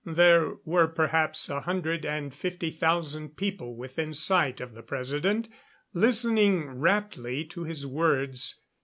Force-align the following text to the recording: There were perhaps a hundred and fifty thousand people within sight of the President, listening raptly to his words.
There 0.03 0.55
were 0.65 0.87
perhaps 0.87 1.47
a 1.47 1.61
hundred 1.61 2.07
and 2.07 2.33
fifty 2.33 2.71
thousand 2.71 3.37
people 3.37 3.75
within 3.75 4.15
sight 4.15 4.59
of 4.59 4.73
the 4.73 4.81
President, 4.81 5.47
listening 5.93 6.65
raptly 6.79 7.45
to 7.51 7.65
his 7.65 7.85
words. 7.85 8.59